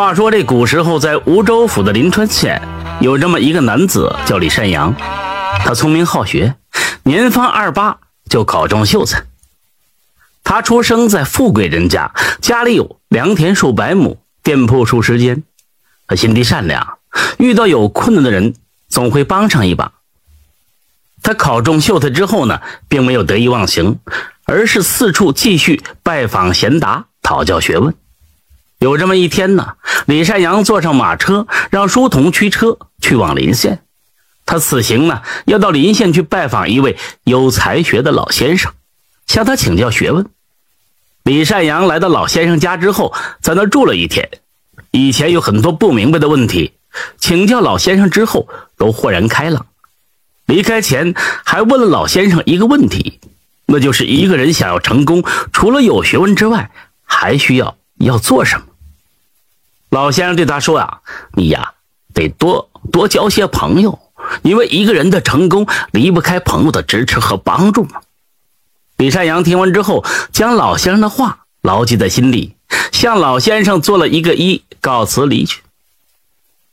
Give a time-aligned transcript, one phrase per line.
[0.00, 2.62] 话说这古时候，在梧州府的临川县，
[3.02, 4.94] 有这么一个男子叫李善阳。
[5.58, 6.54] 他聪明好学，
[7.02, 9.24] 年方二八就考中秀才。
[10.42, 15.42] 他出生在富贵人家，家里有良田数百亩，店铺数十间。
[16.06, 16.96] 他心地善良，
[17.38, 18.54] 遇到有困难的人，
[18.88, 19.92] 总会帮上一把。
[21.22, 23.98] 他考中秀才之后呢，并没有得意忘形，
[24.46, 27.94] 而是四处继续拜访贤达，讨教学问。
[28.80, 29.74] 有这么一天呢，
[30.06, 33.82] 李善阳坐上马车，让书童驱车去往临县。
[34.46, 38.72] 他此行呢，要到临县去拜访一位有才学的老先生，
[39.26, 40.26] 向他请教学问。
[41.24, 43.12] 李善阳来到老先生家之后，
[43.42, 44.30] 在那住了一天。
[44.92, 46.72] 以前有很多不明白的问题，
[47.18, 49.66] 请教老先生之后，都豁然开朗。
[50.46, 53.20] 离开前，还问了老先生一个问题，
[53.66, 56.70] 那就是一个人想要成功，除了有学问之外，
[57.04, 58.66] 还需要要做什么？
[59.90, 61.00] 老先生对他说：“啊，
[61.34, 61.74] 你呀，
[62.14, 63.98] 得多多交些朋友，
[64.42, 68.00] 因为一个人的成功离不开朋友的支持和帮助嘛。”
[68.96, 72.54] 李善阳听完之后，将老先生的话牢记在心里，
[72.92, 75.62] 向老先生做了一个揖，告辞离去。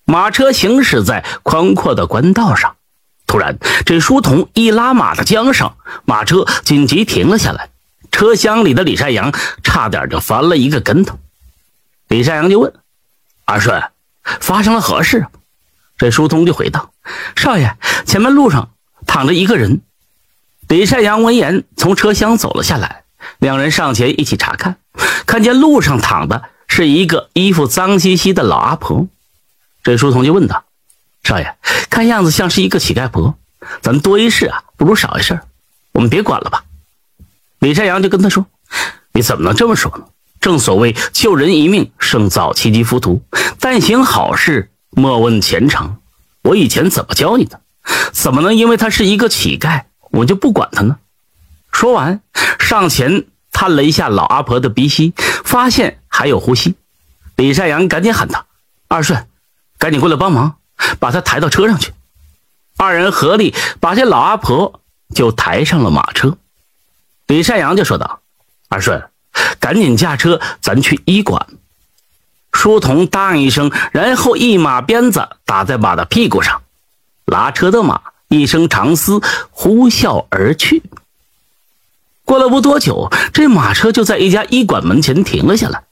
[0.06, 2.76] 马车行驶在宽阔的官道上。
[3.26, 5.74] 突然，这书童一拉马的缰绳，
[6.06, 7.70] 马车紧急停了下来。
[8.12, 11.20] 车厢里的李善阳差点就翻了一个跟头。
[12.08, 12.74] 李善阳就问
[13.48, 13.82] ：“二顺，
[14.42, 15.26] 发生了何事？”
[15.98, 16.92] 这书童就回道
[17.36, 18.72] ：“少爷，前面路上
[19.08, 19.82] 躺着一个人。”
[20.68, 23.06] 李善阳闻言从车厢走了下来，
[23.40, 24.76] 两人上前一起查看，
[25.26, 29.08] 看见路上躺的是一个衣服脏兮兮的老阿婆。
[29.82, 30.66] 这书童就问道。
[31.24, 31.58] 少爷，
[31.90, 33.38] 看样子像是一个乞丐婆，
[33.82, 35.40] 咱多一事啊，不如少一事，
[35.94, 36.66] 我们别管了吧。
[37.60, 38.46] 李善阳就跟他说
[39.14, 40.06] ：“你怎么能这么说呢？
[40.40, 43.22] 正所谓救人一命胜造七级浮屠，
[43.60, 45.98] 但行好事莫问前程。
[46.44, 47.62] 我以前怎么教你的？
[48.12, 50.98] 怎么能因为他是一个乞丐，我就不管他呢？”
[51.72, 52.22] 说完，
[52.60, 56.76] 上前探了一下老阿婆的鼻息，发现还有呼吸。
[57.36, 58.46] 李善阳赶紧喊他
[58.88, 59.28] ：“二顺，
[59.78, 60.56] 赶紧过来帮忙！”
[61.00, 61.92] 把他抬到车上去，
[62.78, 64.82] 二人合力把这老阿婆
[65.14, 66.38] 就抬上了马车。
[67.28, 68.22] 李善阳就说道
[68.70, 69.04] ：“二顺，
[69.60, 71.48] 赶紧驾车，咱去医馆。”
[72.54, 76.64] 书童答应一声，然后一马鞭子打在马的屁股上，
[77.26, 79.22] 拉车的马一声长嘶，
[79.52, 80.82] 呼啸而去。
[82.26, 85.84] 过了不多久，这马车就在一家医馆门前停了下来。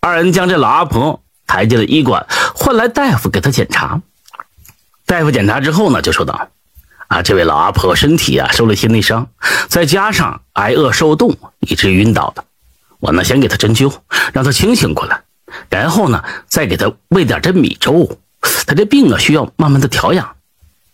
[0.00, 4.00] 二人将这老阿婆抬进了医馆，换来大夫给他检查。
[5.06, 6.48] 大夫检查之后呢，就说道
[7.08, 9.28] ：“啊，这位老阿婆身体啊受了些内伤，
[9.68, 12.44] 再加上挨饿受冻，以致晕倒的。
[13.00, 13.92] 我呢先给他针灸，
[14.32, 15.22] 让他清醒过来，
[15.70, 18.18] 然后呢再给他喂点这米粥。
[18.66, 20.36] 他这病啊需要慢慢的调养。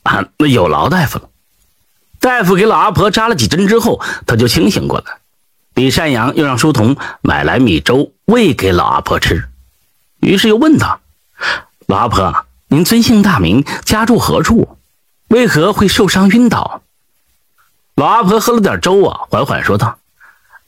[0.02, 1.28] 啊，那有劳大夫了。
[2.20, 5.18] 大夫给老阿婆扎了几针之后，他就清醒过来。
[5.74, 9.48] 李善阳又让书童买来米粥喂给老阿婆吃，
[10.20, 11.00] 于是又问他：
[11.86, 13.62] 老阿婆。”您尊姓大名？
[13.84, 14.78] 家住何处？
[15.28, 16.80] 为何会受伤晕倒？
[17.96, 19.98] 老阿婆喝了点粥啊，缓缓说道：“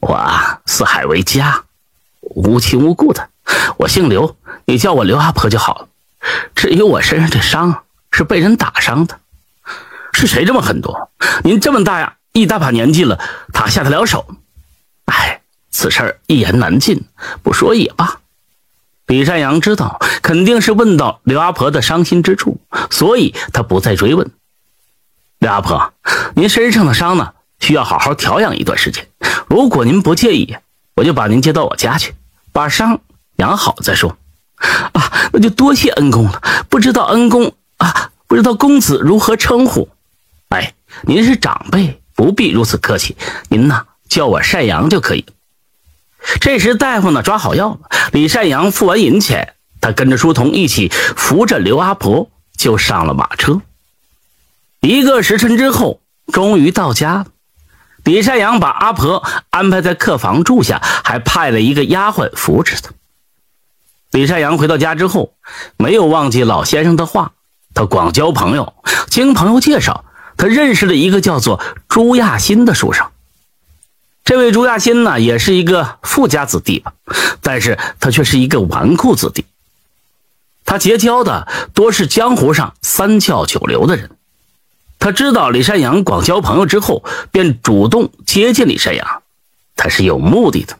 [0.06, 1.64] 我啊，四海为家，
[2.20, 3.30] 无亲无故的。
[3.78, 5.88] 我姓刘，你叫我刘阿婆就好了。
[6.54, 9.18] 至于我身上这伤，是被人打伤的。
[10.12, 10.94] 是谁这么狠毒？
[11.42, 13.18] 您这么大呀，一大把年纪了，
[13.54, 14.26] 他下得了手？
[15.06, 17.06] 哎，此事一言难尽，
[17.42, 18.20] 不说也罢。”
[19.08, 22.60] 李善阳知道肯定是问到刘阿婆的伤心之处，
[22.90, 24.30] 所以他不再追问。
[25.38, 25.94] 刘阿婆，
[26.36, 29.08] 您身上的伤呢，需要好好调养一段时间。
[29.46, 30.56] 如果您不介意，
[30.96, 32.14] 我就把您接到我家去，
[32.52, 33.00] 把伤
[33.36, 34.16] 养好再说。
[34.56, 36.40] 啊，那就多谢恩公了。
[36.68, 39.88] 不知道恩公啊，不知道公子如何称呼？
[40.48, 43.16] 哎，您是长辈，不必如此客气。
[43.48, 45.26] 您呐，叫我善阳就可以。
[46.40, 47.80] 这时，大夫呢抓好药了。
[48.12, 53.60] 李善阳付完银钱，他跟着书童一起扶着刘阿婆就上了马车。
[54.80, 56.00] 一个时辰之后，
[56.32, 57.26] 终于到家了。
[58.04, 62.90] 李善阳把阿婆安排在客房住下，还派了一个丫鬟扶持她。
[64.10, 65.32] 李善阳回到家之后，
[65.76, 67.32] 没有忘记老先生的话，
[67.74, 68.74] 他广交朋友。
[69.08, 70.04] 经朋友介绍，
[70.36, 73.06] 他认识了一个叫做朱亚新的书生。
[74.24, 76.92] 这位朱亚新呢，也是一个富家子弟吧，
[77.40, 79.44] 但是他却是一个纨绔子弟。
[80.64, 84.13] 他结交的多是江湖上三教九流的人。
[84.98, 89.22] 他知道李山阳广交朋友之后，便主动接近李山阳，
[89.76, 90.78] 他是有目的的。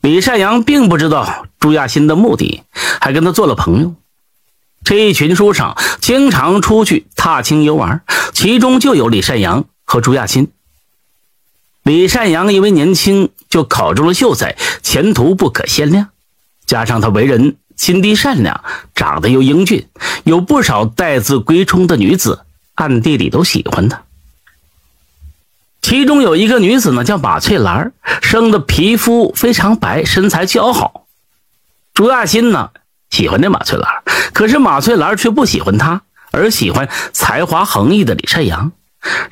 [0.00, 2.62] 李善阳并不知道朱亚新的目的，
[3.00, 3.94] 还跟他做了朋友。
[4.84, 8.02] 这一群书生经常出去踏青游玩，
[8.32, 10.52] 其中就有李善阳和朱亚新。
[11.82, 16.08] 李善阳因为年轻就考中了秀才，前途不可限量。
[16.64, 18.62] 加上他为人心地善良，
[18.94, 19.88] 长得又英俊，
[20.24, 22.44] 有不少待字闺中的女子
[22.78, 24.04] 暗地里都喜欢他。
[25.82, 27.92] 其中有一个女子呢，叫马翠兰，
[28.22, 31.06] 生的皮肤非常白，身材姣好。
[31.92, 32.70] 朱亚新呢
[33.10, 34.02] 喜欢这马翠兰，
[34.32, 38.70] 可是马翠兰却不喜欢他，而喜欢才华横溢的李善阳。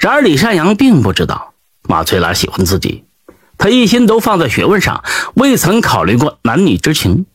[0.01, 3.05] 然而李善阳并不知道马翠兰喜欢自己，
[3.59, 5.05] 他一心都放在学问上，
[5.35, 7.27] 未曾考虑过男女之情。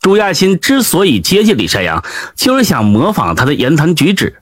[0.00, 2.02] 朱亚新之所以接近李善阳，
[2.34, 4.40] 就是想模仿他的言谈举止。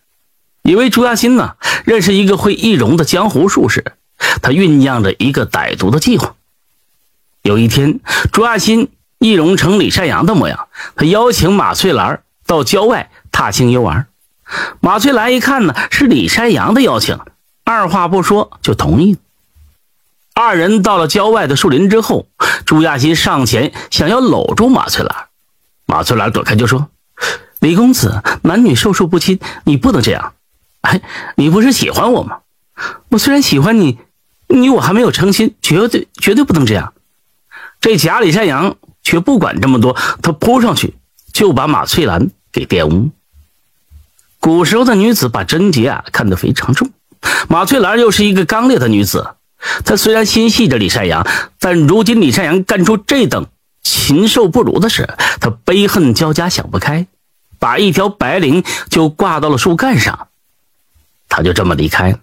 [0.63, 3.85] 因为朱亚新呢认识一个会易容的江湖术士，
[4.41, 6.35] 他酝酿着一个歹毒的计划。
[7.43, 7.99] 有一天，
[8.31, 8.89] 朱亚新
[9.19, 14.07] 易容成李善阳的模样，他邀请马翠兰到郊外踏青游玩。
[14.81, 17.19] 马翠兰一看呢是李善阳的邀请，
[17.65, 19.19] 二话不说就同意了。
[20.35, 22.27] 二人到了郊外的树林之后，
[22.65, 25.27] 朱亚新上前想要搂住马翠兰，
[25.87, 26.89] 马翠兰躲开就说
[27.59, 30.35] ：“李公子，男女授受不亲，你不能这样。”
[30.83, 31.01] 哎，
[31.37, 32.39] 你不是喜欢我吗？
[33.09, 33.99] 我虽然喜欢你，
[34.49, 36.93] 你我还没有成亲，绝对绝对不能这样。
[37.81, 40.95] 这假李善阳却不管这么多，他扑上去
[41.33, 43.11] 就把马翠兰给玷污。
[44.41, 46.91] 古时候的女子把贞洁啊看得非常重，
[47.49, 49.35] 马翠兰又是一个刚烈的女子，
[49.85, 51.25] 她虽然心系着李善阳，
[51.61, 53.47] 但如今李善阳干出这等
[53.83, 55.09] 禽兽不如的事，
[55.41, 57.07] 她悲恨交加，想不开，
[57.61, 60.27] 把一条白绫就挂到了树干上。
[61.33, 62.15] 他就这么离开。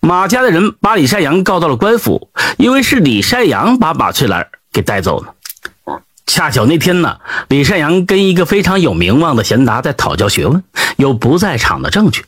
[0.00, 2.28] 马家的人把李善阳告到了官府，
[2.58, 5.34] 因为是李善阳把马翠兰给带走了。
[6.26, 7.18] 恰巧那天呢，
[7.48, 10.64] 李善阳跟一个非常有名望的贤达在讨教学问，
[10.96, 12.24] 有不在场的证据，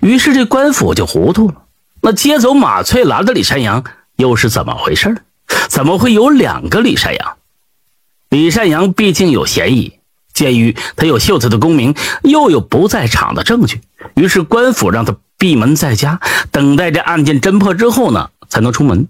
[0.00, 1.54] 于是这官府就糊涂了。
[2.00, 3.82] 那接走马翠兰的李善阳
[4.16, 5.16] 又是怎么回事？
[5.68, 7.36] 怎么会有两个李善阳？
[8.28, 9.97] 李善阳毕竟有嫌疑。
[10.38, 13.80] 鉴于他有秀才的功名，又有不在场的证据，
[14.14, 16.20] 于是官府让他闭门在家，
[16.52, 19.08] 等待这案件侦破之后呢，才能出门。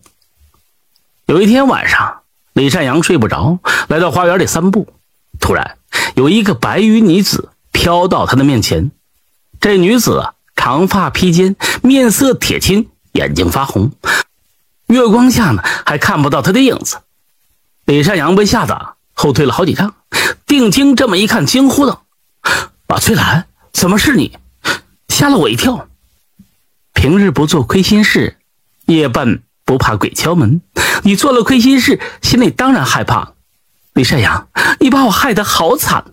[1.27, 2.21] 有一天晚上，
[2.55, 3.59] 李善阳睡不着，
[3.89, 4.89] 来到花园里散步，
[5.39, 5.77] 突然
[6.15, 8.91] 有一个白衣女子飘到他的面前。
[9.61, 13.93] 这女子长发披肩，面色铁青，眼睛发红，
[14.87, 16.97] 月光下呢还看不到她的影子。
[17.85, 19.95] 李善阳被吓得后退了好几丈。
[20.47, 22.05] 定睛这么一看，惊呼道
[22.87, 24.39] ：“马翠兰，怎么是你？
[25.09, 25.89] 吓了我一跳。
[26.95, 28.37] 平日不做亏心事，
[28.87, 30.63] 夜半不怕鬼敲门。
[31.03, 33.33] 你做了亏心事，心里当然害怕。
[33.93, 34.49] 李善阳，
[34.79, 36.05] 你把我害得好惨。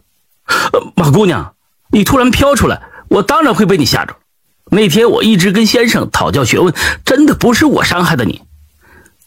[0.95, 1.53] 马姑娘，
[1.91, 4.15] 你突然飘出来，我当然会被你吓着。
[4.71, 6.73] 那天我一直跟先生讨教学问，
[7.05, 8.41] 真的不是我伤害的你，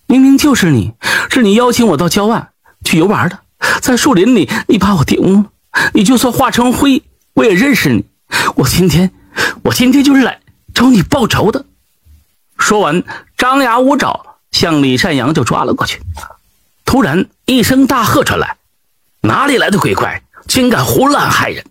[0.09, 0.95] 明明就是你，
[1.31, 2.51] 是你邀请我到郊外
[2.85, 3.39] 去游玩的。”
[3.81, 5.47] 在树林里，你把我丢了，
[5.95, 7.03] 你就算化成灰，
[7.35, 8.05] 我也认识你。
[8.57, 9.11] 我今天，
[9.63, 10.41] 我今天就是来
[10.75, 11.65] 找你报仇的。
[12.59, 13.03] 说完，
[13.37, 16.01] 张牙舞爪向李善阳就抓了过去。
[16.85, 18.57] 突然，一声大喝传来
[19.23, 21.65] ：“哪里来的鬼怪，竟敢胡乱害人！”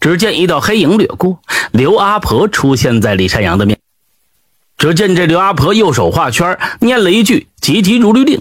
[0.00, 1.40] 只见一道黑影掠过，
[1.72, 3.78] 刘阿婆出现在李善阳的面。
[4.78, 8.40] 只见这刘阿婆右手画圈，念了一句“急急如律令”。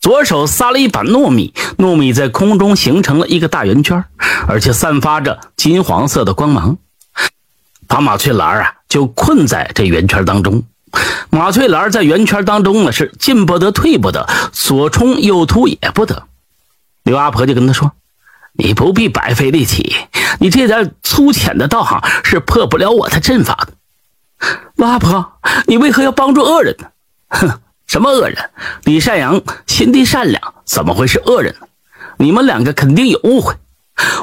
[0.00, 4.04] 左手撒了一把糯米，糯米在空中形成了一个大圆圈，
[4.46, 6.76] 而且散发着金黄色的光芒，
[7.86, 10.62] 把马翠兰啊就困在这圆圈当中。
[11.30, 16.22] 马翠兰在圆圈当中呢是进不得退不得，左冲右突也不得。
[17.02, 17.92] 刘阿婆就跟他说
[18.56, 19.94] ：“你不必白费力气，
[20.38, 23.74] 你这点粗浅的道行是破不了我的阵法的。”
[24.76, 25.32] 刘阿婆，
[25.66, 26.86] 你为何要帮助恶人呢？
[27.28, 27.60] 哼！
[27.88, 28.50] 什么恶人？
[28.84, 31.66] 李善阳心地善良，怎么会是恶人呢？
[32.18, 33.54] 你们两个肯定有误会。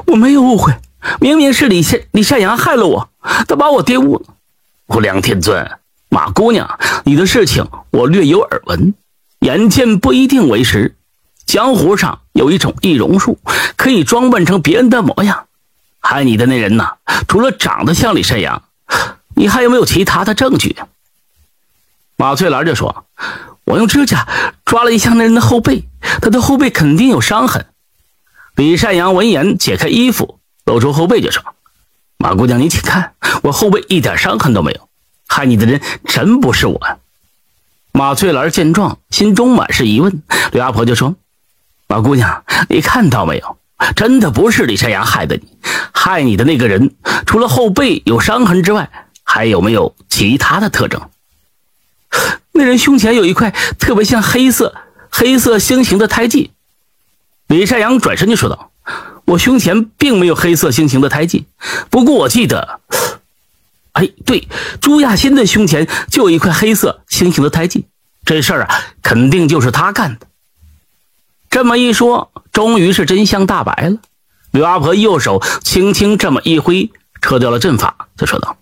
[0.05, 0.73] 我没有误会，
[1.19, 3.09] 明明是李善李善阳害了我，
[3.47, 4.35] 他把我玷污了。
[4.87, 5.79] 无量天尊，
[6.09, 8.93] 马姑娘，你的事情我略有耳闻，
[9.39, 10.95] 眼见不一定为实。
[11.47, 13.39] 江湖上有一种易容术，
[13.75, 15.47] 可以装扮成别人的模样。
[15.99, 16.87] 害你的那人呢？
[17.27, 18.61] 除了长得像李善阳，
[19.35, 20.75] 你还有没有其他的证据？
[22.15, 23.05] 马翠兰就说。
[23.65, 24.27] 我用指甲
[24.63, 25.89] 抓了一下那人的后背，
[26.21, 27.65] 他的后背肯定有伤痕。
[28.55, 31.43] 李善阳闻言解开衣服，露出后背就说
[32.17, 34.89] ：“马姑娘，你请看，我后背一点伤痕都没有，
[35.27, 36.79] 害你的人真不是我。”
[37.91, 40.21] 马翠兰见状，心中满是疑问。
[40.51, 41.15] 刘阿婆就说
[41.87, 43.57] ：“马姑娘，你看到没有？
[43.95, 45.43] 真的不是李善阳害的你，
[45.91, 46.95] 害你的那个人
[47.25, 48.89] 除了后背有伤痕之外，
[49.23, 51.01] 还有没有其他的特征？
[52.57, 54.73] 那人胸前有一块特别像黑色
[55.09, 56.51] 黑色星形的胎记。
[57.47, 58.71] 李山阳转身就说道
[59.25, 61.45] ：“我胸前并没有黑色星形的胎记，
[61.89, 62.79] 不过我记得，
[63.91, 64.47] 哎，对，
[64.81, 67.85] 朱亚新的胸前就有一块黑色星形的胎记。
[68.23, 70.25] 这事儿啊，肯定就是他干的。”
[71.51, 73.97] 这么一说，终于是真相大白了。
[74.51, 76.89] 刘阿婆右手轻轻这么一挥，
[77.21, 78.57] 撤掉了阵法，就说道：“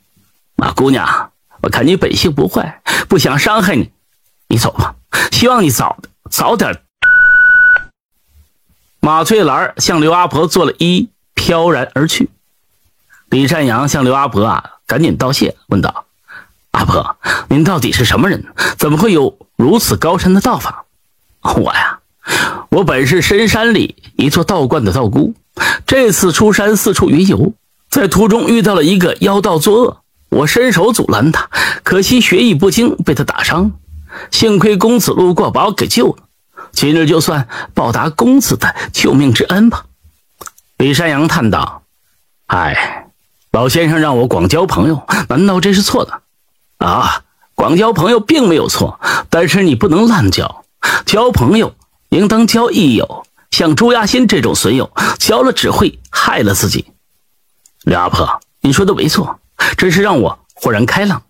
[0.57, 1.31] 马姑娘，
[1.63, 3.89] 我看你本性不坏，不想伤害你，
[4.49, 4.95] 你走吧。
[5.31, 5.97] 希望你早
[6.29, 6.81] 早点。”
[8.99, 12.29] 马翠兰向刘阿婆做了揖，飘然而去。
[13.29, 16.05] 李善阳向刘阿婆啊赶紧道谢，问道
[16.71, 17.15] ：“阿婆，
[17.47, 18.45] 您到底是什么人？
[18.77, 20.85] 怎么会有如此高深的道法？”
[21.55, 22.01] 我呀。
[22.69, 25.33] 我本是深山里一座道观的道姑，
[25.85, 27.53] 这次出山四处云游，
[27.89, 30.02] 在途中遇到了一个妖道作恶，
[30.33, 31.49] 我伸手阻拦他，
[31.83, 33.71] 可惜学艺不精，被他打伤。
[34.31, 36.23] 幸亏公子路过，把我给救了。
[36.71, 39.85] 今日就算报答公子的救命之恩吧。
[40.77, 41.83] 李山羊叹道
[42.47, 43.07] ：“哎，
[43.51, 46.21] 老先生让我广交朋友，难道这是错的？
[46.77, 47.23] 啊，
[47.53, 48.99] 广交朋友并没有错，
[49.29, 50.65] 但是你不能滥交，
[51.05, 51.75] 交朋友。”
[52.09, 56.85] 应当交益友，像朱亚新这种损友，交了只会害了自己。
[57.85, 59.39] 刘阿婆，你说的没错，
[59.77, 61.23] 真是让我豁然开朗。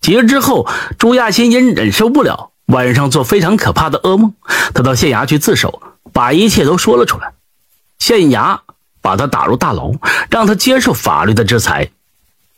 [0.00, 0.66] 几日之后，
[0.98, 4.34] 朱亚新因忍受不了晚上做非常可怕的噩梦，
[4.74, 5.82] 他到县衙去自首，
[6.12, 7.32] 把一切都说了出来。
[7.98, 8.60] 县衙
[9.00, 9.92] 把他打入大牢，
[10.30, 11.90] 让他接受法律的制裁。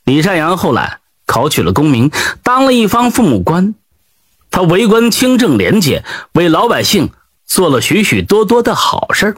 [0.05, 2.11] 李善阳后来考取了功名，
[2.43, 3.75] 当了一方父母官，
[4.51, 7.13] 他为官清正廉洁，为老百姓。
[7.45, 9.37] 做了许许多多的好事